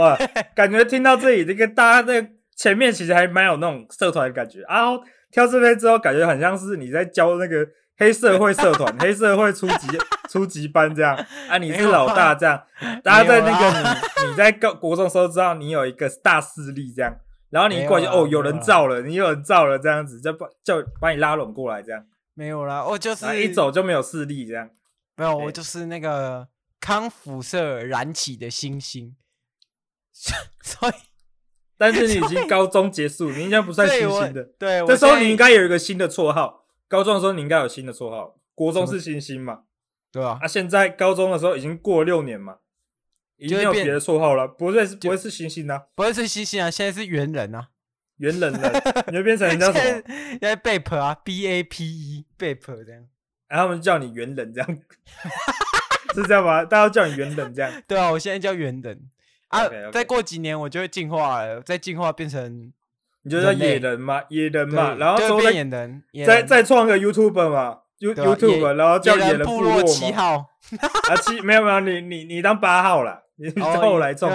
[0.00, 0.18] 哇，
[0.56, 4.86] 感觉听到这里，这个大家在前面其实还蛮有那种社团的感觉啊。
[5.30, 7.64] 跳这边之后，感觉很像是你在教那个
[7.96, 9.86] 黑社会社团、黑社会初级
[10.28, 11.14] 初级班这样
[11.48, 12.60] 啊，你是老大这样，
[13.04, 13.80] 大家在那个
[14.24, 17.16] 你你在高国中时候知道你有一个大势力这样，
[17.50, 22.04] 然后你一过去哦，有人造了，你有人造了这样子，就把就把你拉拢过来这样。
[22.34, 24.70] 没有啦，我就是一走就没有势力这样。
[25.16, 26.48] 没有，我就是那个
[26.80, 29.16] 康辅社燃起的星星，
[30.62, 30.92] 所以。
[31.80, 34.44] 但是你已经高中结束，你应该不算星星的。
[34.58, 36.66] 对，这时候你应该有一个新的绰号。
[36.86, 39.60] 高中的时候你应该有新的绰号，国中是星星嘛？
[40.12, 40.38] 对啊。
[40.42, 42.58] 啊，现在高中的时候已经过了六年嘛，
[43.38, 45.84] 已经有别的绰号了，不会是不会是星星啊？
[45.94, 46.70] 不会是星星啊？
[46.70, 47.68] 现在是猿人啊，
[48.20, 48.72] 猿人了，
[49.08, 50.02] 你就变成人家什么？
[50.32, 53.02] 现在 Bape 啊，B A P E，Bape 这样。
[53.48, 54.78] 然后他们叫你猿人这样，
[56.14, 56.64] 是这样吗？
[56.64, 57.72] 大家叫你猿人这样？
[57.88, 59.00] 对啊，我现在叫猿人。
[59.48, 59.90] 啊，okay, okay.
[59.90, 62.72] 再过几年我就会进化了，再进化变成，
[63.22, 70.50] 你就叫野人嘛，野人嘛，然后之后变野人，再再创个 YouTuber 嘛，YouTube，然后叫野人部落七号，
[71.08, 74.30] 啊七没有没有，你你你当八号啦，你后来创，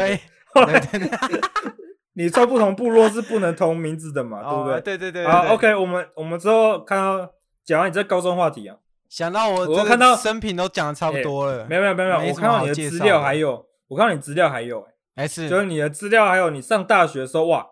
[0.53, 0.79] 后来
[2.15, 4.81] 你创不同部落是不能同名字的嘛，对不对？
[4.81, 7.31] 对对对，好，OK，我们我们之后看到
[7.63, 14.85] 讲完你这高中话题啊，想到我我看到生平都讲的差不多了，没有没有没有，我看到你的资料还有，我看到你资料还有。
[15.17, 17.65] 还是就是你的资料，还有你上大学的时候，哇，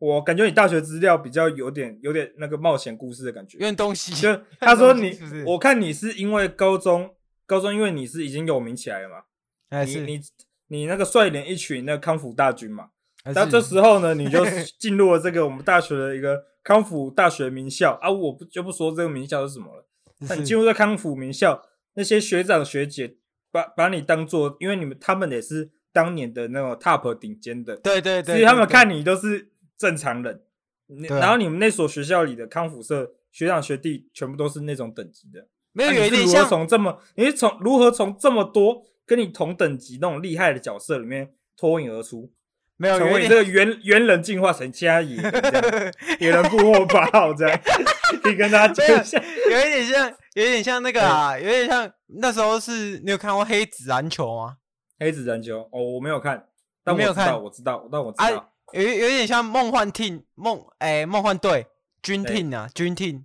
[0.00, 4.12] 我感觉你大学资料比较有点有点那个冒险故事的感觉，有点东西。
[4.14, 7.08] 就他说你， 是是我看你是因为高中，
[7.46, 9.16] 高中因为你是已经有名起来了嘛，
[9.70, 10.20] 还是你你
[10.66, 12.88] 你那个率领一群那个康复大军嘛，
[13.34, 14.44] 那这时候呢，你就
[14.78, 17.98] 进入了这个我们大学的一个康复大学名校。
[18.02, 19.86] 啊，我不就不说这个名校是什么了，
[20.28, 21.62] 那你进入这康复名校，
[21.94, 23.16] 那些学长学姐
[23.50, 25.70] 把把你当做，因为你们他们也是。
[25.90, 30.42] 当年的那种 top 顶尖的，对对对，所以他们看你都是正常人，
[31.08, 42.30] 然后你们那所学校里的康复社学长学弟全部都是那种等级的，没有，有一点像从这么，你是从如何从这么多跟你同等级那种厉害的角色里面脱颖而出，
[42.80, 47.60] 没有，成为这个猿猿人进化成加野人，野人部落八号这样，
[48.24, 54.58] 你跟大家讲一下，有一点像，有一点像那个啊，有点像那时候是你有看过黑子篮球吗？
[55.00, 56.46] 黑子篮球哦，我没有看，
[56.84, 61.66] 但我没有看，我知道，但我知道，啊、有有点像梦幻 team 梦哎梦幻队
[62.00, 63.22] dream team 啊 dream team，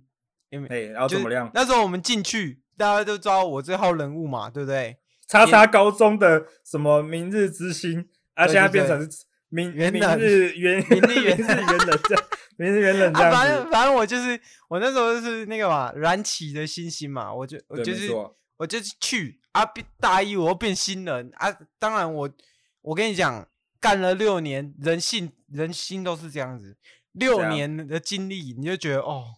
[0.68, 1.48] 哎，然后怎么样？
[1.54, 4.96] 那时候我们进去，大家都知道我这号人物嘛，对不对？
[5.28, 9.08] 叉叉高中的什么明日之星啊，现在变成
[9.54, 12.24] 明明日元 明日元是元人这样，
[12.56, 18.10] 明日元人这样、啊、反正反正我就是我那时候就是那个嘛燃起的星星嘛，我就我就是
[18.56, 19.40] 我就是去。
[19.54, 19.64] 啊！
[20.00, 21.56] 大一我又变新人啊！
[21.78, 22.28] 当然我，
[22.82, 23.46] 我跟你讲，
[23.78, 26.76] 干了六年，人性人心都是这样子。
[27.12, 29.36] 六年的经历，你就觉得哦，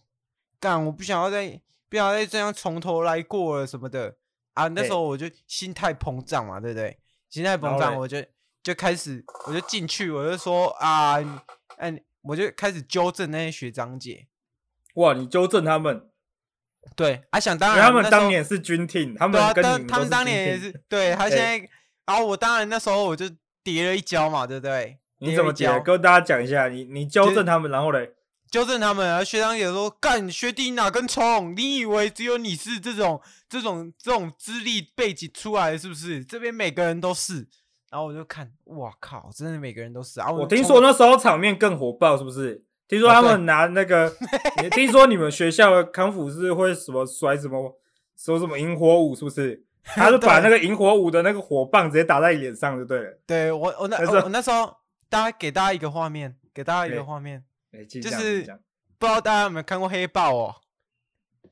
[0.59, 0.83] 干！
[0.83, 4.15] 我不想要再不想要再这样从头来过了什么的
[4.55, 4.67] 啊！
[4.69, 6.97] 那时候我就心态膨胀嘛，对不对？
[7.29, 8.17] 心态膨胀，我就
[8.67, 11.15] 就开始，我就进去，我就说啊，
[11.77, 14.27] 哎，我就开始纠正那些学长姐。
[14.95, 15.13] 哇！
[15.13, 16.09] 你纠正他们？
[16.93, 21.69] 对，啊想当然，他们当年是军 team，他们跟你们当年也是，对他 现在，
[22.05, 23.25] 然后我当然那时候我就
[23.63, 24.99] 跌了一跤嘛，对不对？
[25.19, 25.79] 你怎么教？
[25.79, 28.15] 跟大家讲一下，你你纠正他们，然后嘞？
[28.51, 29.23] 纠正他们啊！
[29.23, 31.55] 学长姐说：“干学弟哪根葱？
[31.55, 36.25] 你以为只有你是这种这种这种资历背景出来的是不是？
[36.25, 37.47] 这边每个人都是。”
[37.89, 39.29] 然后我就看，哇靠！
[39.33, 40.29] 真的每个人都是啊！
[40.31, 42.63] 我听说那时候场面更火爆，是不是？
[42.87, 44.11] 听说他们拿那个，
[44.63, 47.77] 你听说你们学校的康复是会什么甩什么
[48.15, 49.63] 说什么萤火舞，是不是？
[49.83, 53.19] 他是 把那个萤火舞的那个火棒直接打在脸上就对了。
[53.25, 54.77] 对我我那我那时候，
[55.09, 57.43] 大家给大家一个画面，给大家一个画面。
[58.01, 58.41] 就是
[58.97, 60.55] 不知道大家有没有看过黑豹哦？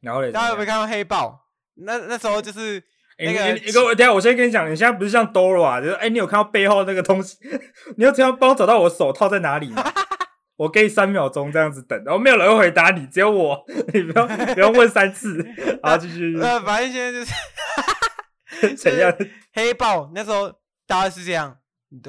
[0.01, 1.47] 然后嘞，大家有没有看过黑豹？
[1.75, 2.81] 那那时候就是
[3.17, 7.37] 那个一个，等下我先跟你讲，你现在不是像 Dora，就是哎，你有看到背后那个东西？
[7.97, 9.83] 你要这样帮我找到我手套在哪里吗？
[10.57, 15.37] 我给你三秒钟这样子等，然后没有人会回答你，只有我， 你不用不用问三次，
[15.83, 16.37] 然后继续。
[16.39, 19.13] 呃，反正现在就是怎样？
[19.53, 20.49] 黑豹那时候
[20.87, 21.57] 大概是这样，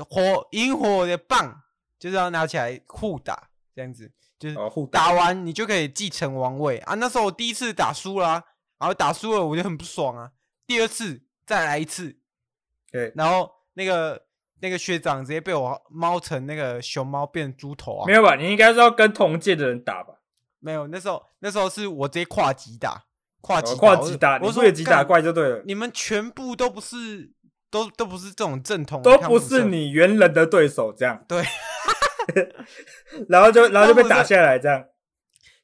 [0.09, 1.63] 火萤火的棒
[1.99, 3.49] 就是要拿起来互打。
[3.75, 4.57] 这样子就是
[4.91, 6.95] 打完你就可以继承王位啊！
[6.95, 8.43] 那时候我第一次打输了，
[8.79, 10.31] 然后打输了我就很不爽啊。
[10.67, 12.17] 第二次再来一次，
[12.91, 14.27] 对，然后那个
[14.61, 18.07] 那个学长直接被我猫成那个熊猫变猪头啊！
[18.07, 18.35] 没有吧？
[18.35, 20.15] 你应该是要跟同届的人打吧？
[20.59, 23.05] 没有，那时候那时候是我直接跨级打，
[23.41, 25.63] 跨级跨级打，我说越级打怪就对了。
[25.65, 27.31] 你们全部都不是，
[27.71, 31.45] 都都不是这种正统，都不是你原人的对手，这样对。
[33.29, 34.85] 然后就然后就被打下来，这样。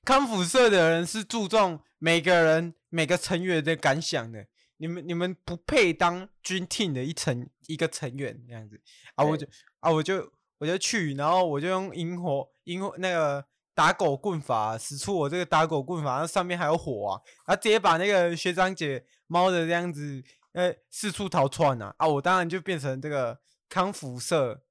[0.04, 4.46] 康复社的人是注重每个人每个成员的感想的。
[4.82, 8.80] 你们你们不配当军 team 的一成一个成员这样子
[9.14, 9.24] 啊！
[9.24, 9.46] 我就
[9.78, 17.22] 啊我就我就去，然后我就用萤火萤火那个打狗棍法使出我这个打狗棍法，那上面还有火啊！
[17.46, 20.20] 然后直接把那个学长姐猫的这样子
[20.54, 21.94] 呃四处逃窜啊！
[21.98, 22.08] 啊！
[22.08, 24.64] 我当然就变成这个康复社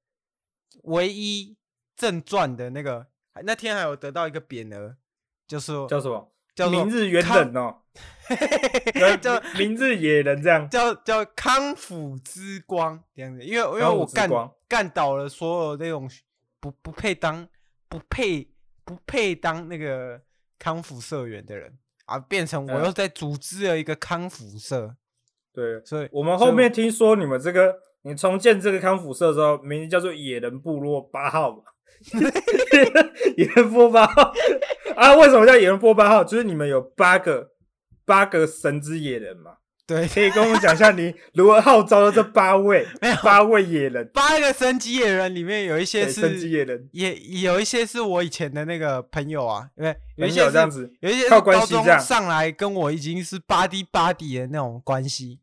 [0.82, 1.56] 唯一。
[1.94, 3.06] 正传的那个，
[3.44, 4.96] 那天还有得到一个匾额，
[5.46, 6.32] 就是叫什么？
[6.52, 7.82] 叫明日元人哦，
[9.20, 13.42] 叫名字野人这样，叫叫康复之光这样子。
[13.44, 14.30] 因为因为我干
[14.68, 16.08] 干倒了所有那种
[16.60, 17.46] 不不配当
[17.88, 18.48] 不配
[18.84, 20.20] 不配当那个
[20.58, 24.96] 康复社员的人啊，变成我又在组织了一个康复社。
[25.52, 31.62] 对，所以我们后面听说你们这个你重建这个康复社的时候，名字叫做野人部落八号嘛。
[33.36, 34.32] 野人波八号
[34.96, 35.14] 啊？
[35.14, 36.24] 为什么叫野人波八号？
[36.24, 37.51] 就是你们有八个
[38.04, 39.56] 八个神之野人嘛？
[39.84, 42.86] 对，可以跟我们讲一下你 如何号召的这八位
[43.22, 44.08] 八位野人？
[44.14, 55.40] 八个神级野人里面有一些是神级野人，也有一些是我以前的那个朋友啊，因为有一些这样子，有一些靠关系这样上来跟我已经是八 D 八 D 的那种关系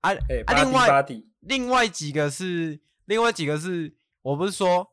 [0.00, 0.10] 啊。
[0.10, 1.06] 欸、啊，另外
[1.40, 4.88] 另外几个是另外几个是我不是说。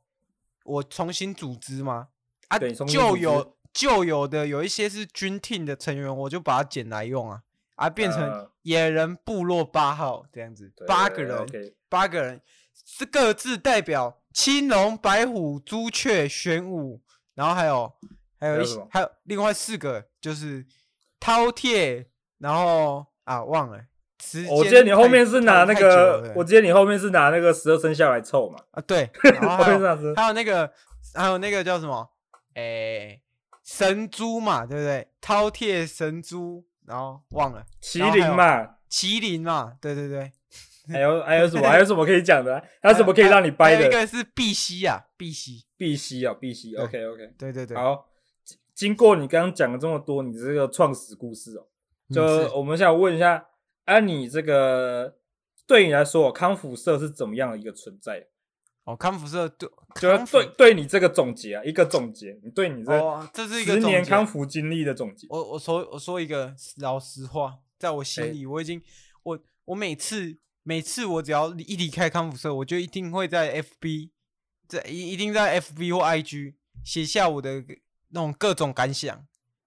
[0.65, 2.09] 我重新组织吗？
[2.49, 7.41] 啊，就有就有的有一些是军 team 的成员，我就把它捡来用啊，
[7.75, 11.45] 啊，变成野人部落八号这样子，八个人，
[11.87, 12.41] 八个人
[12.85, 17.01] 是各自代表青龙、白虎、朱雀、玄武，
[17.35, 17.93] 然后还有
[18.39, 20.65] 还有一些还有另外四个就是
[21.19, 22.05] 饕餮，
[22.39, 23.79] 然后啊忘了。
[24.49, 28.59] 我记得你后面是拿那个，我记得你后面是拿那个十二生肖来凑嘛。
[28.71, 29.09] 啊，对。
[29.23, 29.79] 然后还有
[30.13, 30.69] 还有那个，
[31.15, 32.05] 还有那个叫什么？
[32.55, 33.21] 诶，
[33.71, 35.07] 神猪嘛，对不对？
[35.21, 37.63] 饕餮神猪，然后忘了。
[37.81, 40.31] 麒麟嘛，麒麟嘛，对对对。
[40.87, 41.69] 还有还有什么？
[41.69, 42.59] 还有什么可以讲的？
[42.81, 43.87] 还有什么可以让你掰的？
[43.87, 46.75] 一个是碧玺啊，碧玺，碧玺啊，碧玺。
[46.75, 47.33] OK OK。
[47.37, 47.77] 对对对。
[47.77, 48.09] 好，
[48.73, 51.67] 经过你刚刚讲了这么多，你这个创始故事哦，
[52.11, 52.23] 就
[52.57, 53.45] 我们想问一下。
[53.85, 55.15] 按、啊、你这个
[55.65, 58.27] 对你来说，康复社是怎么样的一个存在？
[58.85, 65.27] 哦，康复社对，就是对对你这个总结啊，一个总结，你对你这这是一个十年康复经历的总结。
[65.29, 68.81] 我我说我说一个老实话，在我心里，欸、我已经
[69.23, 74.09] 我我每次每次我只要一离开康复社，我就一定会在 FB
[74.67, 77.63] 在一一定在 FB 或 IG 写下我的
[78.09, 79.23] 那种各种感想，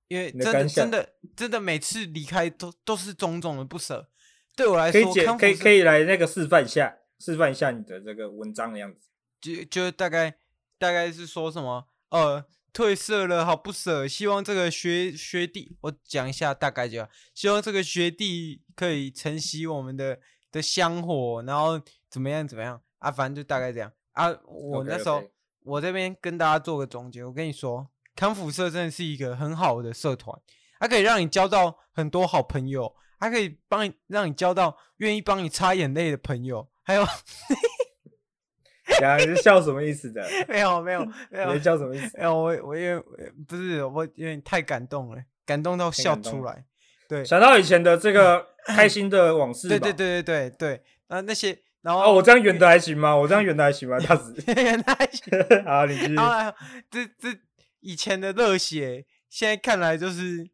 [0.09, 4.09] 因为真的真的真的每次离开都都是种种的不舍。
[4.57, 9.09] 对我来说，可以可以可以来那个示范一下，示范一下你的这个文章的样子。
[9.41, 10.35] 就就大概
[10.79, 20.19] 大概是说什么，呃，褪色了，好不舍，希望这个学学弟，我讲一下大概就，希望这个学弟可以承袭我们的
[20.51, 21.81] 的香火，然后
[22.11, 24.29] 怎么样怎么样啊，反正就大概这样啊。
[24.47, 25.31] 我那时候 okay, okay.
[25.65, 30.37] 我这边跟大家做个总结，我跟你说，康复社真的是一个很好的社团，
[30.81, 32.97] 它可以让你交到很多好朋友。
[33.19, 37.03] 还可以帮你，让你交到愿意帮你擦眼泪的朋友，还有，
[39.01, 40.23] 呀，你是笑什么意思的？
[40.49, 42.19] 没有没有没有，你笑什么意思？
[42.19, 43.03] 没有我我因为
[43.47, 46.65] 不是我有点太感动了，感动到笑出来。
[47.09, 49.69] 对，想到以前的这个开心的往事。
[49.69, 53.15] 对对对对对对，啊那些然后哦，我这样圆的还行吗？
[53.15, 53.99] 我这样圆的还行吗？
[54.01, 55.25] 大 子圆的还行。
[55.65, 56.17] 好，你继续。
[56.17, 56.53] 啊，
[56.91, 57.39] 这这
[57.81, 60.51] 以前的热血，现在看来就是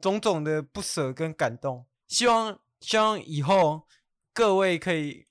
[0.00, 1.86] 种种的不舍跟感动。
[2.08, 3.86] 希望希望以后
[4.34, 5.26] 各位可以。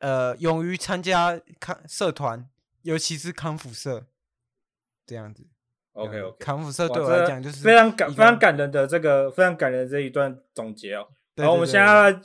[0.00, 2.48] 呃，勇于参加康社团，
[2.80, 4.06] 尤其是康复社，
[5.06, 5.46] 这样子。
[5.92, 11.06] OK OK，康复社对我来讲就是非常感非常感人的这个非常感人的这一段总结哦。
[11.34, 12.18] 然后我们现在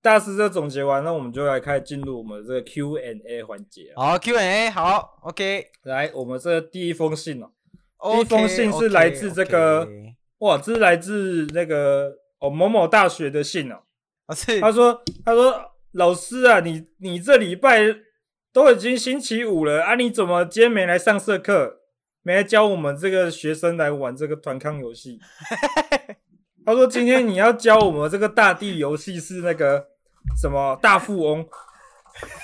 [0.00, 3.92] 大师这总结完，那我们就来开始进入我们这个 Q&A 环节。
[3.94, 5.70] 好，Q&A 好，OK。
[5.82, 9.86] 来，我们这第一封信哦，第一封信是来自这个
[10.38, 13.82] 哇，这是来自那个哦某某大学的信哦。
[14.24, 15.72] 啊是，他说他说。
[15.98, 17.80] 老师啊，你你这礼拜
[18.52, 21.80] 都已经星期五了啊，你怎么今天没来上社课，
[22.22, 25.18] 没来教我们这个学生来玩这个团康游戏？
[26.64, 29.84] 他说今天你要教我们这个大地游戏是那个
[30.40, 31.44] 什么大富翁，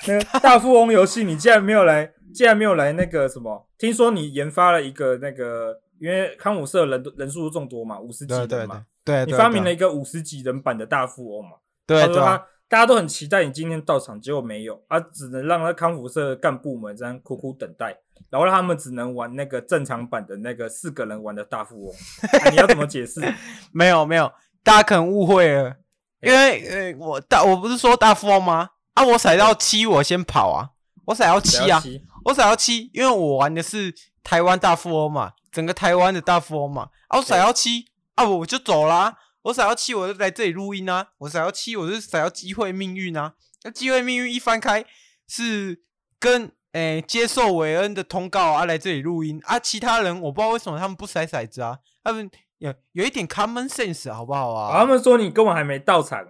[0.08, 3.68] 那个大富翁游戏你竟然没有来，竟然没有来那个什么？
[3.78, 11.50] 听说你研发了一个那个，因为康辅社人人数众多嘛，五十几人嘛，对，对，对，对，你发明了一个五十几人版的大富翁嘛？
[11.86, 12.40] 对，对，对，对。
[12.68, 17.96] 大家都很期待你今天到场，结果没有，啊，只能让那康复社干部们这样苦苦等待，
[18.30, 21.94] 然后让他们只能玩那个正常版的那个四个人玩的大富翁。
[22.42, 23.20] 啊、你要怎么解释？
[23.72, 24.32] 没有没有，
[24.64, 25.76] 大家可能误会了，
[26.22, 28.70] 因为呃，我大我不是说大富翁吗？
[28.94, 30.70] 啊，我踩到七，我先跑啊，
[31.04, 31.80] 我踩到七啊，
[32.24, 39.14] 我踩到七，因为我玩的是台湾大富翁嘛，整个台湾的大富翁嘛，啊，我踩到七，啊，我就走啦、啊。
[39.44, 41.08] 我想要七，我就来这里录音啊！
[41.18, 43.34] 我想要七，我就想要机会命运啊！
[43.62, 44.84] 那机会命运一翻开，
[45.28, 45.82] 是
[46.18, 49.58] 跟诶、欸、接受韦恩的通告啊，来这里录音啊！
[49.58, 54.78] 其他人我不知道为什么他们不筛骰子啊，他们有有一点 common sense 好不好啊？
[54.78, 56.26] 他们说你根本还没到场，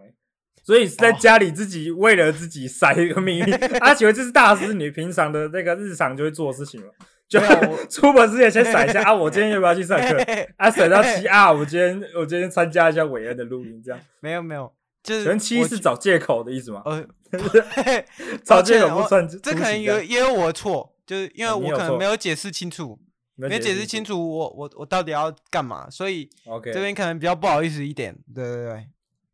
[0.65, 3.55] 所以是在家里自己为了自己 筛一个命运。
[3.79, 6.89] 啊，请问这是大师你平常的那个日常就会做的事情吗？
[7.35, 7.41] 就
[7.91, 9.13] 出门之前先甩一下啊！
[9.13, 10.17] 我今天要不要去上课？
[10.57, 11.53] 啊，甩到七啊！
[11.53, 16.83] 我今天我今天参加一下韦恩的录音，这样没有没有，就是七是找借口的意思吗？
[16.85, 17.05] 呃，
[18.45, 22.99] 找借口不算，这可能有也有我的错，就是因为我可能没有解释清楚，
[23.35, 28.17] 没解释清楚我我我到底要干嘛，所以 OK 这边可能比较不好意思一点。
[28.33, 28.87] 对对对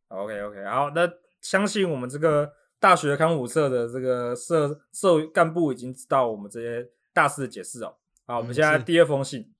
[0.08, 1.06] ，OK OK，好，那
[1.42, 6.88] 相信我们这个大学康复社的这个社社干部已经知道我们这些。
[7.12, 7.96] 大师的解释哦，
[8.26, 9.52] 好，我们现在第二封信，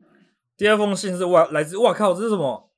[0.00, 0.08] 嗯、
[0.56, 2.70] 第二封信是哇，来自哇靠，这是什么？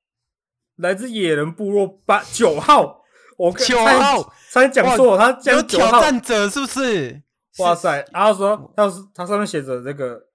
[0.77, 3.05] 来自野人部落八九号，
[3.37, 7.23] 我九号，差点讲错，他讲挑战者是不是？
[7.59, 10.27] 哇塞，然后说他是他上面写着这个，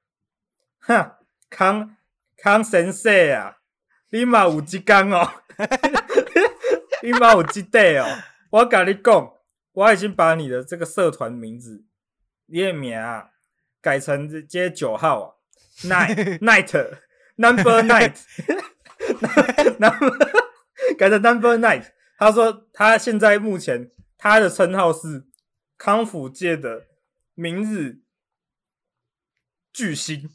[0.79, 1.11] 哼，
[1.49, 1.97] 康
[2.37, 3.57] 康神社啊，
[4.11, 5.29] 你嘛有这刚哦，
[7.03, 8.05] 你嘛有几代哦，
[8.51, 9.33] 我跟你讲，
[9.73, 11.83] 我已经把你的这个社团名字，
[12.45, 13.31] 你的名啊。
[13.81, 15.35] 改成这接九号啊
[15.83, 16.97] ，night night
[17.37, 18.17] number night，
[20.97, 21.85] 改成 number night。
[22.17, 25.25] 他说他现在目前他的称号是
[25.77, 26.87] 康复界的
[27.33, 28.01] 明日
[29.71, 30.29] 巨星，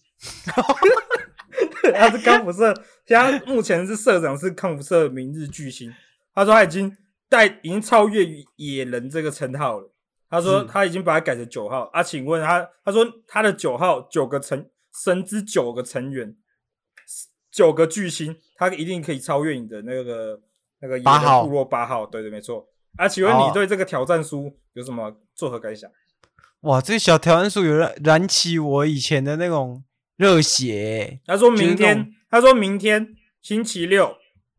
[1.93, 2.73] 他是康复社，
[3.05, 5.95] 现在目前是社长，是康复社的明日巨星。
[6.35, 6.97] 他说他已经
[7.29, 8.27] 带已经超越
[8.57, 9.94] 野人这个称号了。
[10.35, 14.69] 他说他已经把它改成九号啊，请问他，他说他的九号九个成
[15.05, 16.35] 神之九个成员，
[17.53, 20.41] 九个巨星，他一定可以超越你的那个
[20.81, 22.67] 那个八号部落八号，对对没错。
[22.97, 25.89] 啊，请问你对这个挑战书有什么作何感想？
[26.63, 29.85] 哇，这小挑战书有燃燃起我以前的那种
[30.17, 31.21] 热血。
[31.27, 34.17] 他说明天，他说明天星期六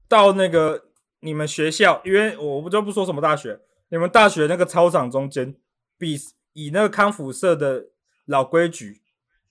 [0.07, 0.85] 到那个
[1.19, 3.59] 你们学校，因为我不就不说什么大学，
[3.89, 5.53] 你们大学那个操场中间。
[5.97, 6.19] 比
[6.53, 7.88] 以那个康复社的
[8.25, 9.01] 老规矩，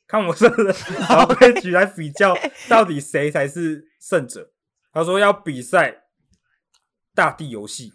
[0.06, 0.74] 康复社的
[1.08, 2.36] 老规矩来比较，
[2.68, 4.52] 到底谁才是胜者？
[4.92, 6.04] 他说要比赛
[7.14, 7.94] 大地游戏。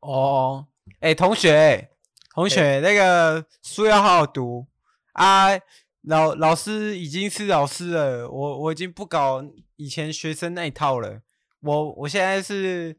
[0.00, 0.68] 哦，
[1.00, 1.90] 哎、欸，同学，
[2.34, 4.66] 同学，欸、那个书要好好读
[5.12, 5.50] 啊！
[6.02, 9.44] 老老师已经是老师了，我我已经不搞
[9.76, 11.20] 以前学生那一套了。
[11.60, 12.96] 我我现在是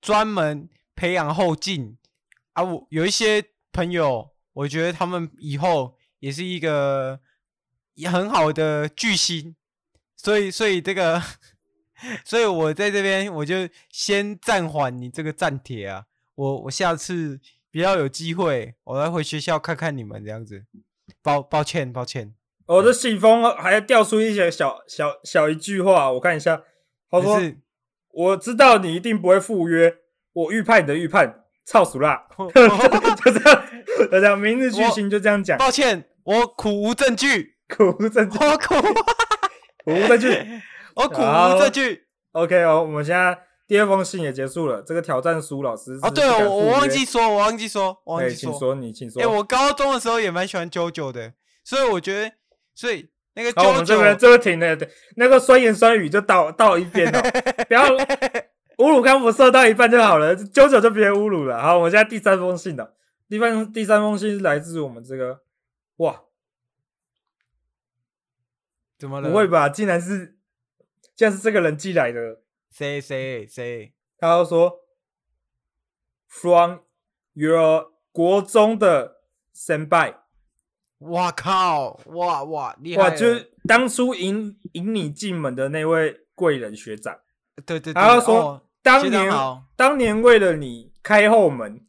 [0.00, 1.96] 专门培养后进
[2.52, 2.62] 啊！
[2.62, 3.53] 我有一些。
[3.74, 7.20] 朋友，我觉得他们以后也是一个
[7.94, 9.56] 也很好的巨星，
[10.16, 11.20] 所以，所以这个，
[12.24, 16.04] 所以我在这边我就先暂缓你这个暂帖啊，
[16.36, 20.64] 我我下次比较有机会，我来回学校看看你们这样子。
[21.22, 22.34] 抱抱歉抱歉，
[22.66, 26.62] 我的信封还要掉出一些小小小一句话，我看一下。
[27.10, 27.58] 他说：“是
[28.10, 29.98] 我知道你一定不会赴约，
[30.32, 32.26] 我预判你的预判，操死啦！
[33.24, 33.64] ”就这样，
[33.98, 35.58] 就这样，明日巨星就这样讲。
[35.58, 38.74] 抱歉，我苦无证据，苦无证据，我苦，
[39.84, 40.28] 苦无证据，
[40.96, 42.04] 我苦无证据。
[42.32, 43.38] OK 哦，我们现在。
[43.66, 49.22] 第二封信也结束了，这个挑战书老师哦，对哦，我我忘记说，我忘记说，我忘记说，请说你，请说。
[49.22, 51.32] 哎，我高中的时候也蛮喜欢 JoJo 的，
[51.64, 52.32] 所以我觉得，
[52.74, 54.86] 所以那个好，我们这边这个停了，对，
[55.16, 57.22] 那个酸言酸语就到到一边了，
[57.66, 57.88] 不要
[58.78, 61.62] 侮辱康辅社到一半就好了，JoJo 就别侮辱了。
[61.62, 62.94] 好，我们现在第三封信了，
[63.28, 65.42] 第三第三封信是来自我们这个，
[65.96, 66.22] 哇，
[68.98, 69.30] 怎么了？
[69.30, 69.68] 不会吧？
[69.68, 70.36] 竟然是，
[71.14, 72.40] 竟然是这个人寄来的。
[72.70, 73.92] 谁谁谁？
[74.18, 74.80] 他要说
[76.26, 76.78] ，From
[77.34, 79.20] your 国中的
[79.54, 80.16] senpai，
[80.98, 83.02] 哇靠，哇哇厉害！
[83.02, 87.20] 哇，就是当初引引你进门的那位贵人学长。
[87.64, 87.94] 对对对。
[87.94, 89.32] 他要说，哦、当年
[89.74, 91.80] 当年为了你开后门，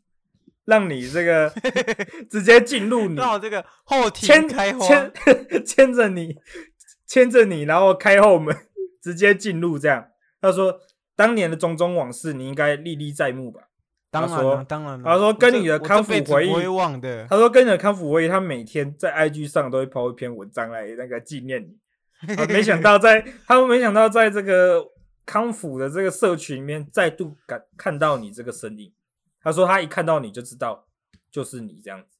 [0.63, 1.51] 让你这个
[2.31, 5.11] 直接进入你，让这个后天开牵
[5.63, 6.35] 牵着你，
[7.05, 8.55] 牵着你，然后开后门，
[9.03, 10.07] 直接进入这样。
[10.41, 10.79] 他说
[11.15, 13.61] ：“当年的种种往事，你应该历历在目吧？”
[14.09, 15.03] 当然了，当然了。
[15.03, 22.35] 他说：“跟你的康复回忆，不会忘的。”他说：“跟你的康复回忆，他每天在 IG 上都会 po 一篇文章来那个纪念你。
[22.35, 24.81] 啊”没想到在他们没想到在这个
[25.25, 28.93] 康复的这个社群里面再度感看到你这个身影。
[29.41, 30.87] 他说：“他一看到你就知道
[31.31, 32.17] 就是你这样子。”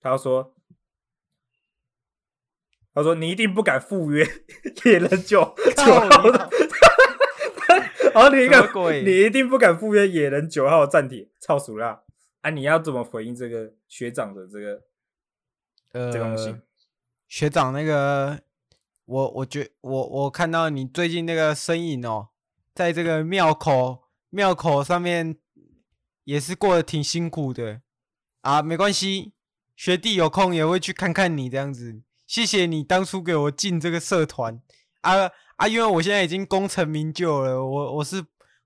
[0.00, 0.54] 他说。
[2.94, 4.26] 他说： “你一定不敢赴约
[4.84, 6.50] 野人九九号的。”
[8.14, 12.02] 然后你一个，你一定不敢赴约野人九号的战帖，超熟啦！
[12.40, 14.82] 啊，你要怎么回应这个学长的这个
[15.92, 16.56] 呃这个东西？
[17.28, 18.40] 学长，那个
[19.08, 22.28] 我我觉我我看到你最近那个身影哦，
[22.74, 25.38] 在这个庙口庙口上面
[26.24, 27.80] 也是过得挺辛苦的
[28.42, 29.32] 啊，没关系，
[29.74, 32.02] 学弟有空也会去看看你这样子。
[32.26, 34.60] 谢谢你当初给我进这个社团
[35.00, 35.66] 啊啊！
[35.66, 38.22] 因为我现在已经功成名就了，我我是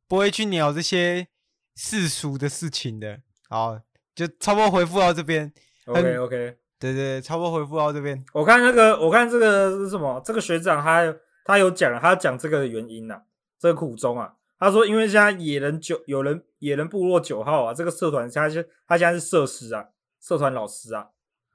[0.09, 1.29] 不会去鸟这些
[1.77, 3.21] 世俗的事情的。
[3.49, 3.81] 好，
[4.13, 5.53] 就差不多回复到这边。
[5.87, 8.21] OK OK，对对对，差不多回复到这边。
[8.33, 10.21] 我看那个，我看这个是什么？
[10.25, 11.15] 这个学长他
[11.45, 13.23] 他有讲，他讲这个的原因呐、啊，
[13.59, 14.35] 这个苦衷啊。
[14.59, 19.87] 他说，因为现在野人九有人野人部落九号啊，这个社团他现他现在是社师啊，
[20.21, 21.09] 社团老师啊。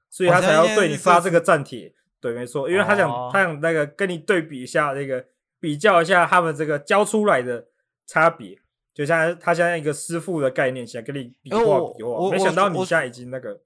[0.10, 5.24] 所以他才要对你发这个战帖，对，没错，因为他想、哦、他想那个跟你对比一下，那个
[5.60, 7.66] 比较一下他们这个教出来的
[8.06, 8.58] 差别，
[8.94, 12.32] 就像他现在一个师傅的概念，想跟你比划比划。
[12.32, 13.60] 没想到你现在已经那个，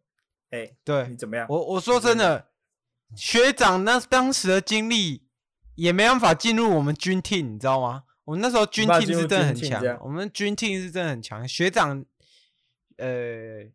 [0.51, 1.45] 哎、欸，对你怎么样？
[1.49, 2.47] 我我说真的，
[3.15, 5.23] 学长那当时的经历
[5.75, 8.03] 也没办法进入我们军 team，你知道吗？
[8.23, 11.45] 我们那时候军 team 是真的很强，我们军 team 是真的很强。
[11.47, 12.05] 学长，
[12.97, 13.69] 呃。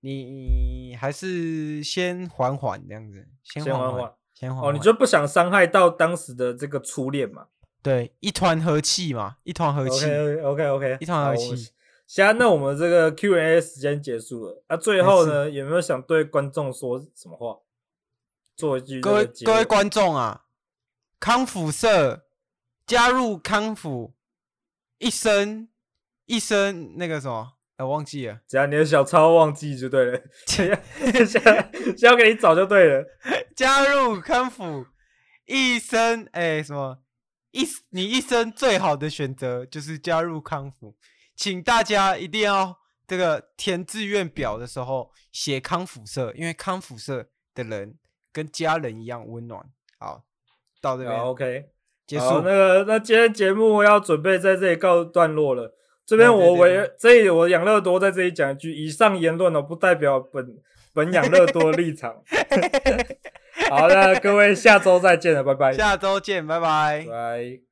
[0.00, 4.70] 你你还是先缓缓这样子，先缓缓，先缓缓。
[4.70, 7.48] 哦，你就不想伤害到当时的这个初恋嘛？
[7.82, 10.04] 对，一团和气嘛，一团和气。
[10.04, 11.72] OK OK OK，一团和气。
[12.08, 17.60] 现在那我们这个 Q&A 时间结束了，那、啊、最后呢，有没有想对观众说什么话？
[18.56, 20.46] 做一句各位各位观众啊，
[21.20, 22.24] 康复社
[22.86, 24.14] 加入康复，
[24.96, 25.68] 一生
[26.24, 27.52] 一生那个什么？
[27.76, 33.04] 我、啊、忘记了，只要你的小抄忘记就对了， 只要给你找就对了。
[33.54, 34.86] 加入康复，
[35.44, 37.00] 一生哎、欸、什么
[37.50, 40.96] 一你一生最好的选择就是加入康辅，
[41.38, 42.76] 请大家一定要
[43.06, 47.94] 这个填志愿表的时候写康复社，因为康复社的人
[48.32, 49.64] 跟家人一样温暖。
[50.00, 50.24] 好，
[50.80, 51.66] 到这边 OK
[52.04, 52.40] 结束。
[52.40, 55.76] 那个那今天节目要准备在这里告段落了。
[56.04, 60.58] 这边我为这里我养乐多在这里讲一句：以上言论呢，不代表本
[60.92, 62.20] 本养乐多的立场。
[63.70, 65.72] 好那，各位下周再见了，拜拜。
[65.72, 67.06] 下周见，拜拜。
[67.08, 67.67] 拜。